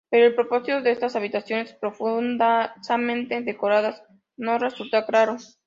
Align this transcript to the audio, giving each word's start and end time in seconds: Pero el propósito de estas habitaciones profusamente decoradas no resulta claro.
Pero 0.09 0.25
el 0.25 0.33
propósito 0.33 0.81
de 0.81 0.89
estas 0.93 1.15
habitaciones 1.15 1.73
profusamente 1.75 3.39
decoradas 3.41 4.01
no 4.35 4.57
resulta 4.57 5.05
claro. 5.05 5.37